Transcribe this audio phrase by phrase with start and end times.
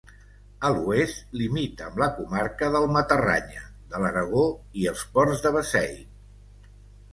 [0.69, 3.63] A l'oest limita amb la comarca del Matarranya,
[3.93, 4.49] de l'Aragó,
[4.85, 6.75] i els ports de Beseit.